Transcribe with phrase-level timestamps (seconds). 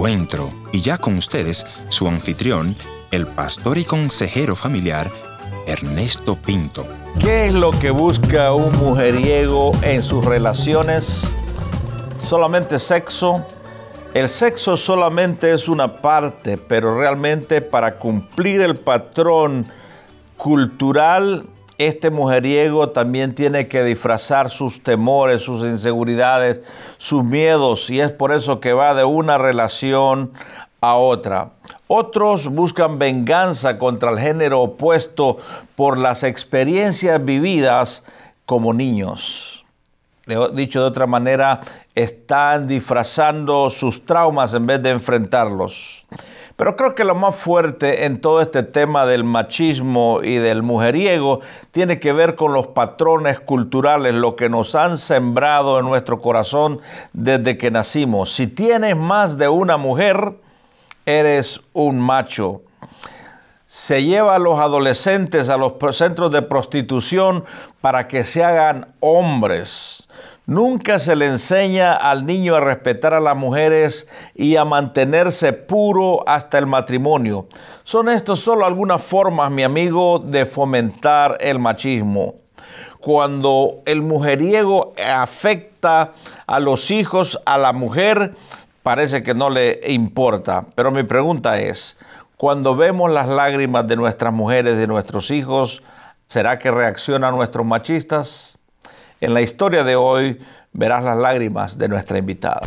[0.00, 0.50] encuentro.
[0.72, 2.74] Y ya con ustedes, su anfitrión,
[3.10, 5.10] el pastor y consejero familiar,
[5.66, 6.86] Ernesto Pinto.
[7.20, 11.24] ¿Qué es lo que busca un mujeriego en sus relaciones?
[12.22, 13.44] ¿Solamente sexo?
[14.14, 19.66] El sexo solamente es una parte, pero realmente para cumplir el patrón
[20.38, 21.44] cultural,
[21.86, 26.60] este mujeriego también tiene que disfrazar sus temores, sus inseguridades,
[26.98, 30.32] sus miedos, y es por eso que va de una relación
[30.80, 31.50] a otra.
[31.86, 35.38] Otros buscan venganza contra el género opuesto
[35.76, 38.04] por las experiencias vividas
[38.46, 39.60] como niños
[40.52, 41.60] dicho de otra manera,
[41.94, 46.06] están disfrazando sus traumas en vez de enfrentarlos.
[46.60, 51.40] Pero creo que lo más fuerte en todo este tema del machismo y del mujeriego
[51.70, 56.80] tiene que ver con los patrones culturales, lo que nos han sembrado en nuestro corazón
[57.14, 58.34] desde que nacimos.
[58.34, 60.34] Si tienes más de una mujer,
[61.06, 62.60] eres un macho
[63.64, 67.44] se lleva a los adolescentes a los centros de prostitución
[67.80, 70.08] para que se hagan hombres.
[70.50, 76.28] Nunca se le enseña al niño a respetar a las mujeres y a mantenerse puro
[76.28, 77.46] hasta el matrimonio.
[77.84, 82.34] Son estos solo algunas formas, mi amigo, de fomentar el machismo.
[82.98, 86.14] Cuando el mujeriego afecta
[86.48, 88.34] a los hijos, a la mujer,
[88.82, 90.66] parece que no le importa.
[90.74, 91.96] Pero mi pregunta es,
[92.36, 95.84] cuando vemos las lágrimas de nuestras mujeres, de nuestros hijos,
[96.26, 98.59] ¿será que reaccionan nuestros machistas?
[99.22, 100.40] En la historia de hoy
[100.72, 102.62] verás las lágrimas de nuestra invitada.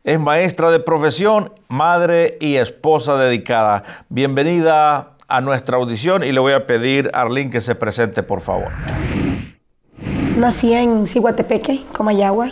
[0.09, 3.83] es maestra de profesión, madre y esposa dedicada.
[4.09, 8.41] Bienvenida a nuestra audición y le voy a pedir a Arlene que se presente, por
[8.41, 8.71] favor.
[10.35, 12.49] Nací en Ciguatepeque, Comayagua,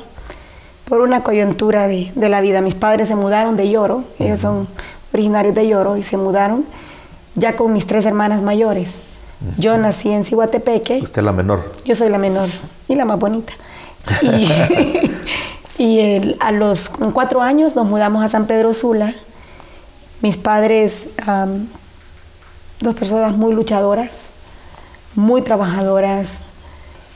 [0.88, 2.62] por una coyuntura de, la vida.
[2.62, 4.68] Mis padres se mudaron de Lloro, ellos son
[5.12, 6.64] originarios de Lloro y se mudaron
[7.34, 9.00] ya con mis tres hermanas mayores.
[9.58, 11.00] Yo nací en Ciguatepeque.
[11.02, 11.74] Usted es la menor.
[11.86, 12.50] Yo soy la menor
[12.88, 13.54] y la más bonita.
[14.22, 14.48] Y,
[15.78, 19.14] Y a los cuatro años nos mudamos a San Pedro Sula.
[20.22, 21.10] Mis padres,
[22.80, 24.28] dos personas muy luchadoras,
[25.14, 26.42] muy trabajadoras.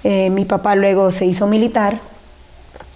[0.04, 2.00] Eh, mi papá luego se hizo militar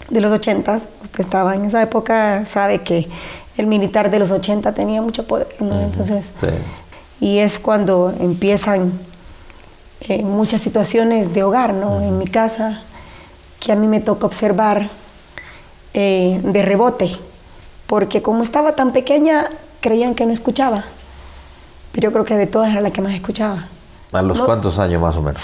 [0.09, 0.90] de los ochentas.
[1.02, 3.08] Usted estaba en esa época, sabe que
[3.58, 6.34] el militar de los 80 tenía mucho poder, Entonces,
[7.20, 8.92] y es cuando empiezan
[10.02, 12.02] eh, muchas situaciones de hogar, ¿no?
[12.02, 12.82] En mi casa,
[13.59, 14.90] que a mí me toca observar
[15.98, 17.10] eh, de rebote,
[17.88, 19.46] porque como estaba tan pequeña,
[19.80, 20.84] creían que no escuchaba.
[21.94, 23.70] Pero yo creo que de todas era la que más escuchaba.
[24.12, 25.42] ¿A los cuántos años más o menos?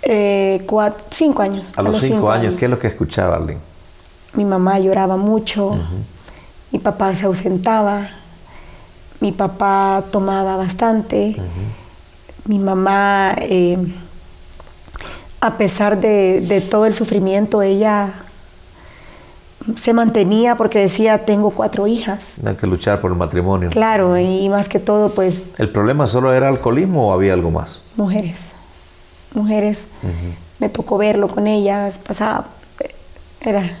[0.00, 0.66] Eh,
[1.10, 1.74] cinco años.
[1.76, 3.60] A los, cinco, años, ¿qué es lo que escuchaba, Arlene?
[4.32, 5.76] Mi mamá lloraba mucho,
[6.72, 8.08] mi papá se ausentaba,
[9.20, 11.36] mi papá tomaba bastante,
[12.46, 13.76] mi mamá, eh,
[15.42, 18.23] a pesar de, de, todo el sufrimiento, ella
[19.76, 22.36] se mantenía porque decía, tengo cuatro hijas.
[22.44, 23.70] Hay que luchar por el matrimonio.
[23.70, 25.44] Claro, y más que todo, pues...
[25.58, 27.80] ¿El problema solo era alcoholismo o había algo más?
[27.96, 28.50] Mujeres.
[29.32, 29.88] Mujeres.
[30.58, 32.46] Me tocó verlo con ellas, pasaba...
[33.40, 33.78] Era...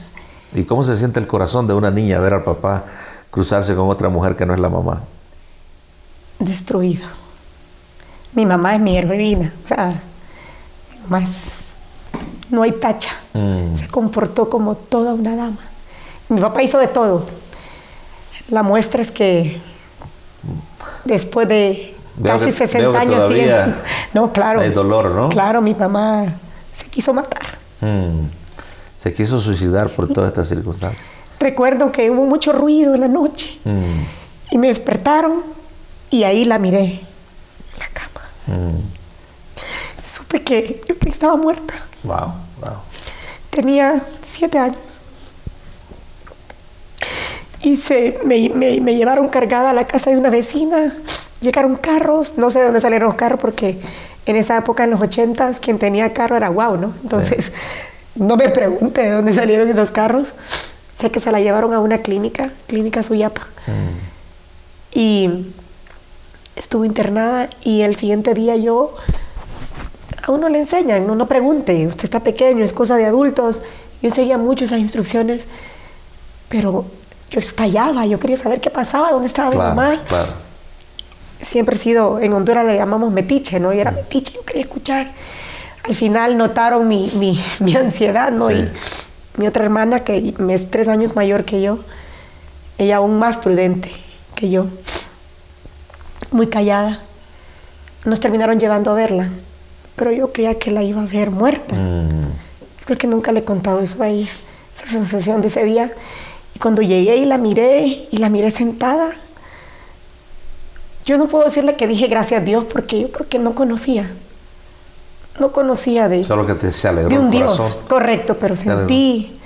[0.54, 2.84] ¿Y cómo se siente el corazón de una niña ver al papá
[3.30, 5.02] cruzarse con otra mujer que no es la mamá?
[6.38, 7.06] Destruido.
[8.34, 9.94] Mi mamá es mi heroína, o sea,
[11.08, 11.52] más
[12.50, 13.10] no hay tacha.
[13.32, 13.76] Mm.
[13.76, 15.58] Se comportó como toda una dama.
[16.28, 17.26] Mi papá hizo de todo.
[18.48, 19.60] La muestra es que
[21.04, 23.28] después de casi 60 años
[24.14, 24.60] No, claro.
[24.60, 25.28] Hay dolor, ¿no?
[25.28, 26.26] Claro, mi mamá
[26.72, 27.58] se quiso matar.
[27.80, 28.26] Mm.
[28.98, 31.02] Se quiso suicidar por todas estas circunstancias.
[31.38, 34.52] Recuerdo que hubo mucho ruido en la noche mm.
[34.52, 35.42] y me despertaron
[36.10, 38.26] y ahí la miré en la cama.
[38.46, 40.04] Mm.
[40.04, 41.74] Supe que, que estaba muerta.
[42.02, 42.76] Wow, wow.
[43.50, 44.93] Tenía siete años.
[47.64, 50.94] Y se, me, me- me llevaron cargada a la casa de una vecina.
[51.40, 53.78] Llegaron carros, no sé de dónde salieron los carros porque
[54.26, 56.92] en esa época, en los ochentas, quien tenía carro era guau, ¿no?
[57.02, 57.52] Entonces,
[58.14, 60.34] no me pregunte de dónde salieron esos carros.
[60.98, 63.46] Sé que se la llevaron a una clínica, Clínica Suyapa.
[64.92, 65.46] Y
[66.56, 68.94] estuvo internada y el siguiente día yo
[70.22, 73.60] a uno le enseñan, no, no pregunte, usted está pequeño, es cosa de adultos.
[74.02, 75.46] Yo seguía mucho esas instrucciones,
[76.48, 76.84] pero
[77.34, 80.02] yo estallaba, yo quería saber qué pasaba, dónde estaba mi Claro, mamá.
[80.06, 80.32] claro.
[81.40, 83.72] Siempre he sido, en Honduras le llamamos metiche, ¿no?
[83.72, 85.10] Y era metiche, yo quería escuchar.
[85.82, 88.48] Al final notaron mi, mi, mi ansiedad, ¿no?
[88.48, 88.54] Sí.
[88.54, 91.80] Y mi otra hermana, que es tres años mayor que yo,
[92.78, 93.90] ella aún más prudente
[94.36, 94.66] que yo,
[96.30, 97.00] muy callada.
[98.04, 99.28] Nos terminaron llevando a verla,
[99.96, 101.74] pero yo creía que la iba a ver muerta.
[101.74, 102.32] Mm,
[102.84, 104.28] Creo que nunca le he contado eso a ella,
[104.76, 105.90] esa sensación de ese día.
[106.54, 109.12] Y cuando llegué y la miré, y la miré sentada,
[111.04, 114.10] yo no puedo decirle que dije gracias a Dios porque yo creo que no conocía.
[115.38, 119.36] No conocía de, Solo que te se alegró de un el Dios, correcto, pero sentí,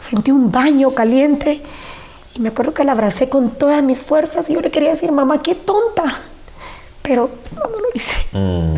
[0.00, 1.62] sentí un baño caliente
[2.34, 5.10] y me acuerdo que la abracé con todas mis fuerzas y yo le quería decir,
[5.10, 6.20] mamá, qué tonta,
[7.02, 8.14] pero no, no lo hice.
[8.32, 8.76] Mm.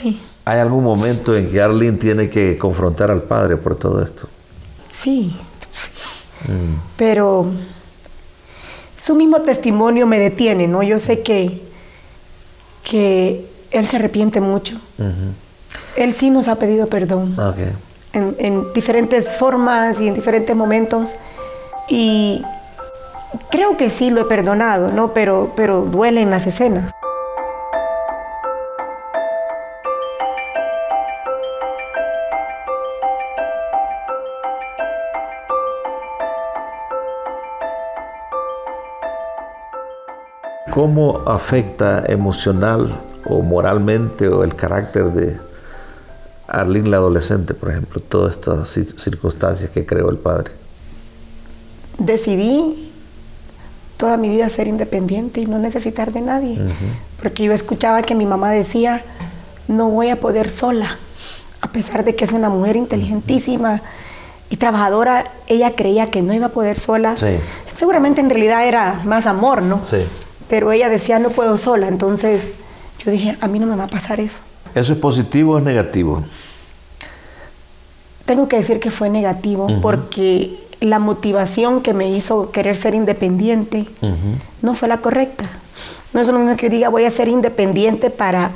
[0.00, 4.28] Sí, ¿Hay algún momento en que Arlene tiene que confrontar al padre por todo esto?
[4.90, 5.36] sí,
[6.96, 7.46] pero
[8.96, 10.82] su mismo testimonio me detiene, ¿no?
[10.82, 11.62] Yo sé que,
[12.82, 14.80] que él se arrepiente mucho.
[15.96, 17.36] Él sí nos ha pedido perdón.
[18.12, 21.14] En, en diferentes formas y en diferentes momentos.
[21.88, 22.42] Y
[23.50, 25.12] creo que sí lo he perdonado, ¿no?
[25.12, 26.92] Pero, pero duelen las escenas.
[40.82, 45.36] ¿Cómo afecta emocional o moralmente o el carácter de
[46.46, 50.52] Arlene la adolescente, por ejemplo, todas estas ci- circunstancias que creó el padre?
[51.98, 52.92] Decidí
[53.96, 56.60] toda mi vida ser independiente y no necesitar de nadie.
[57.20, 59.02] Porque yo escuchaba que mi mamá decía,
[59.66, 60.96] no voy a poder sola.
[61.60, 63.82] A pesar de que es una mujer inteligentísima
[64.48, 67.16] y trabajadora, ella creía que no iba a poder sola.
[67.16, 67.36] Sí.
[67.74, 69.84] Seguramente en realidad era más amor, ¿no?
[69.84, 70.04] Sí.
[70.48, 71.88] Pero ella decía, no puedo sola.
[71.88, 72.52] Entonces
[73.04, 74.40] yo dije, a mí no me va a pasar eso.
[74.74, 76.24] ¿Eso es positivo o es negativo?
[78.24, 83.86] Tengo que decir que fue negativo porque la motivación que me hizo querer ser independiente
[84.62, 85.44] no fue la correcta.
[86.12, 88.50] No es lo mismo que yo diga voy a ser independiente para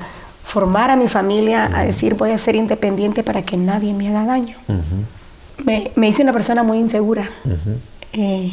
[0.44, 4.24] formar a mi familia, a decir voy a ser independiente para que nadie me haga
[4.26, 4.56] daño.
[5.64, 7.28] me, me hice una persona muy insegura,
[8.12, 8.52] eh,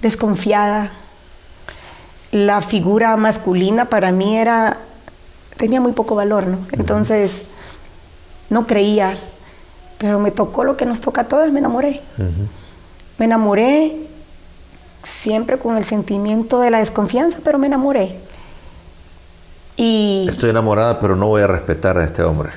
[0.00, 0.92] desconfiada.
[2.44, 4.76] La figura masculina para mí era
[5.56, 6.58] tenía muy poco valor, ¿no?
[6.72, 7.42] Entonces
[8.50, 9.16] no creía
[9.98, 12.00] pero me tocó lo que nos toca a todas, me enamoré.
[13.18, 13.96] Me enamoré
[15.02, 18.18] siempre con el sentimiento de la desconfianza, pero me enamoré.
[19.76, 22.50] Y Estoy enamorada, pero no voy a respetar a este hombre.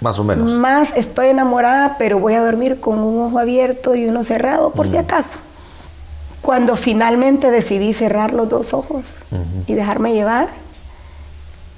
[0.00, 0.52] Más o menos.
[0.52, 4.88] más estoy enamorada, pero voy a dormir con un ojo abierto y uno cerrado, por
[4.88, 5.38] si acaso.
[6.44, 9.04] Cuando finalmente decidí cerrar los dos ojos
[9.66, 10.48] y dejarme llevar,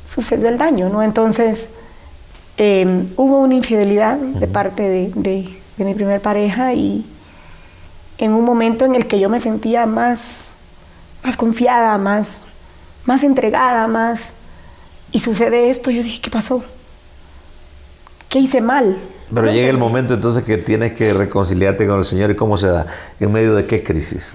[0.06, 1.04] sucedió el daño, ¿no?
[1.04, 1.68] Entonces,
[2.58, 7.06] eh, hubo una infidelidad de parte de, de- de mi primer pareja y
[8.18, 10.54] en un momento en el que yo me sentía más,
[11.22, 12.42] más confiada, más,
[13.04, 14.30] más entregada, más...
[15.12, 16.64] Y sucede esto, yo dije, ¿qué pasó?
[18.28, 18.96] ¿Qué hice mal?
[19.34, 22.30] Pero llega el momento entonces que tienes que reconciliarte con el Señor.
[22.30, 22.86] ¿Y cómo se da?
[23.18, 24.34] ¿En medio de qué crisis?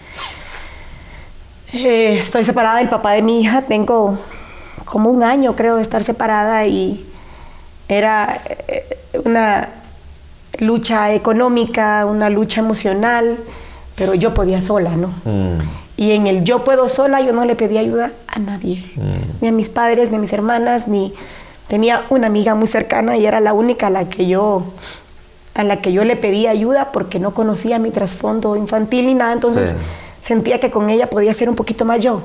[1.74, 4.19] Eh, estoy separada del papá de mi hija, tengo
[4.83, 7.05] como un año creo de estar separada y
[7.88, 9.69] era eh, una
[10.60, 13.38] lucha económica, una lucha emocional,
[13.95, 15.07] pero yo podía sola, ¿no?
[15.24, 15.62] Mm,
[15.95, 18.83] Y en el yo puedo sola yo no le pedí ayuda a nadie,
[19.39, 21.13] ni a mis padres, ni a mis hermanas, ni
[21.68, 24.63] tenía una amiga muy cercana y era la única a la que yo
[25.53, 29.34] a la que yo le pedí ayuda porque no conocía mi trasfondo infantil ni nada,
[29.34, 29.75] entonces Sí.
[30.22, 32.22] sentía que con ella podía ser un poquito más yo.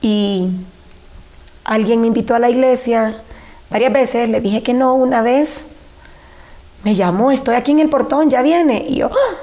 [0.00, 0.48] Y
[1.64, 3.16] alguien me invitó a la iglesia
[3.70, 5.66] varias veces, le dije que no, una vez
[6.84, 8.84] me llamó, estoy aquí en el portón, ya viene.
[8.88, 9.34] Y yo, ¡ah!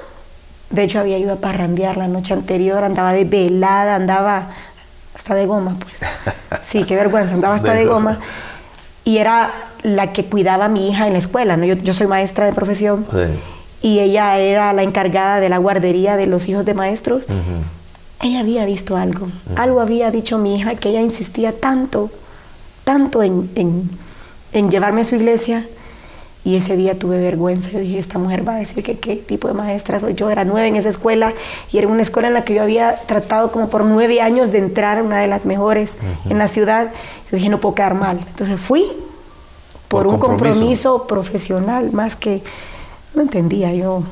[0.70, 4.48] de hecho había ido a parrandear la noche anterior, andaba de velada, andaba
[5.20, 6.00] hasta de goma, pues.
[6.62, 8.14] Sí, qué vergüenza, andaba hasta De de goma.
[8.14, 8.24] goma.
[9.04, 9.50] y era
[9.82, 11.66] la que cuidaba a mi hija en la escuela, ¿no?
[11.66, 13.06] yo, soy maestra de profesión
[13.82, 17.26] y ella era la encargada de la guardería de los hijos de maestros.
[18.22, 22.10] Ella había visto algo, algo había dicho mi hija que ella insistía tanto,
[22.84, 23.50] tanto en,
[24.52, 25.66] en llevarme a su iglesia
[26.42, 27.70] y ese día tuve vergüenza.
[27.70, 30.30] Yo dije, esta mujer va a decir que qué tipo de maestra soy yo.
[30.30, 31.34] Era nueve en esa escuela
[31.70, 34.58] y era una escuela en la que yo había tratado como por nueve años de
[34.58, 35.96] entrar, una de las mejores
[36.28, 36.92] en la ciudad.
[37.30, 38.18] Yo dije, no puedo quedar mal.
[38.26, 38.84] Entonces fui
[39.88, 41.06] por, un compromiso.
[41.06, 42.42] profesional, más que
[43.14, 44.02] no entendía yo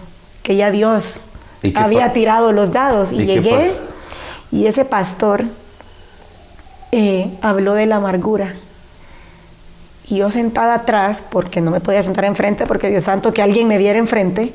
[0.43, 1.21] que ya Dios
[1.75, 3.11] había tirado los dados.
[3.11, 3.75] Y, llegué
[4.51, 5.45] y ese pastor
[6.93, 8.55] eh, habló de la amargura
[10.09, 13.69] y yo sentada atrás, porque no me podía sentar enfrente, porque Dios santo que alguien
[13.69, 14.55] me viera enfrente,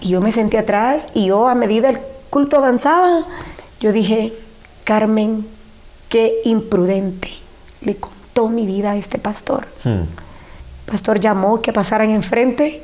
[0.00, 1.98] y yo me senté atrás y yo a medida el
[2.30, 3.24] culto avanzaba,
[3.80, 4.32] yo dije,
[4.84, 5.46] Carmen,
[6.08, 7.30] qué imprudente,
[7.80, 9.66] le contó mi vida a este pastor.
[9.84, 10.04] Hmm.
[10.86, 12.82] pastor llamó que pasaran enfrente.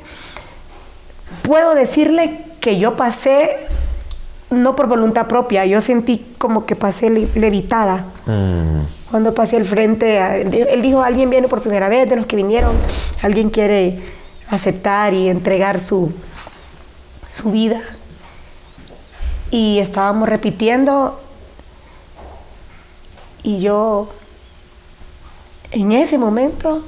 [1.43, 3.57] Puedo decirle que yo pasé
[4.51, 8.05] no por voluntad propia, yo sentí como que pasé levitada.
[8.25, 8.81] Hmm.
[9.09, 12.75] Cuando pasé al frente, él dijo, alguien viene por primera vez, de los que vinieron,
[13.21, 13.99] alguien quiere
[14.49, 16.13] aceptar y entregar su,
[17.27, 17.81] su vida.
[19.49, 21.19] Y estábamos repitiendo
[23.43, 24.07] y yo
[25.71, 26.83] en ese momento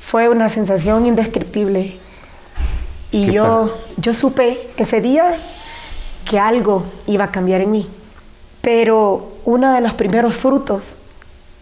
[0.00, 1.98] fue una sensación indescriptible.
[3.14, 5.36] Y yo, yo supe ese día
[6.28, 7.88] que algo iba a cambiar en mí.
[8.60, 10.96] Pero uno de los primeros frutos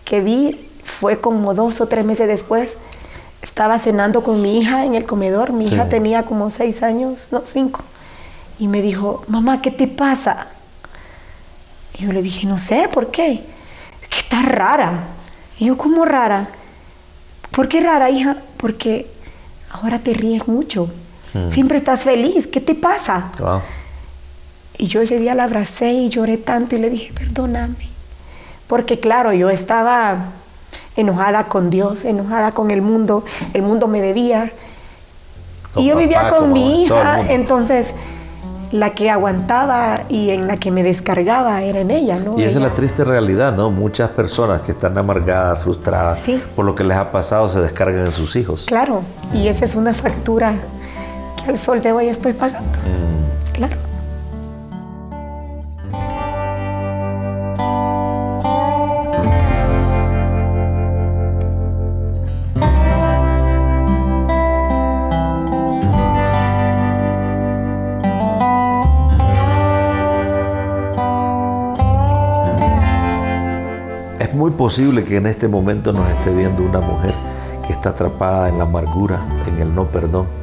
[0.07, 2.79] que vi fue como dos o tres meses después.
[3.43, 5.53] Estaba cenando con mi hija en el comedor.
[5.53, 7.81] Mi hija tenía como seis años, no, cinco.
[8.59, 10.47] Y me dijo, mamá, ¿qué te pasa?
[11.99, 13.45] Y yo le dije, no sé, ¿por qué?
[14.01, 15.01] Es que estás rara.
[15.59, 16.49] Y yo, ¿cómo rara?
[17.51, 18.39] ¿Por qué rara, hija?
[18.57, 19.07] Porque
[19.71, 20.89] ahora te ríes mucho.
[21.35, 21.51] Hmm.
[21.51, 22.47] Siempre estás feliz.
[22.47, 23.31] ¿Qué te pasa?
[24.79, 27.89] Y yo ese día la abracé y lloré tanto y le dije, perdóname.
[28.67, 30.31] Porque claro, yo estaba
[30.97, 33.25] enojada con Dios, enojada con el mundo,
[33.55, 34.53] el mundo me debía.
[35.77, 37.95] y yo vivía con mi hija, entonces
[38.73, 42.39] la que aguantaba y en la que me descargaba era en ella, ¿no?
[42.39, 43.71] Y esa es la triste realidad, ¿no?
[43.71, 48.11] Muchas personas que están amargadas, frustradas por lo que les ha pasado se descargan en
[48.11, 48.65] sus hijos.
[48.67, 49.03] Claro,
[49.35, 50.55] y esa es una factura
[51.45, 52.79] que al sol de hoy estoy pagando.
[52.79, 53.53] Mm.
[53.53, 53.77] Claro.
[74.43, 77.15] muy posible que en este momento nos esté viendo una mujer
[77.65, 80.42] que está atrapada en la amargura, en el no perdón.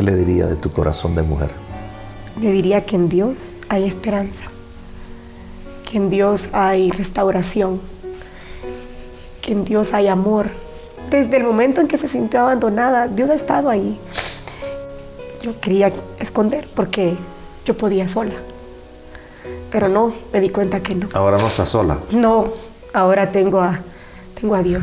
[0.00, 1.50] ¿Qué le diría de tu corazón de mujer?
[2.40, 4.44] Le diría que en Dios hay esperanza,
[5.90, 7.82] que en Dios hay restauración,
[9.42, 10.46] que en Dios hay amor.
[11.10, 13.98] Desde el momento en que se sintió abandonada, Dios ha estado ahí.
[15.42, 17.14] Yo quería esconder porque
[17.66, 18.32] yo podía sola.
[19.70, 21.10] Pero no, me di cuenta que no.
[21.12, 21.98] Ahora no está sola.
[22.10, 22.46] No,
[22.94, 23.78] ahora tengo a,
[24.40, 24.82] tengo a Dios.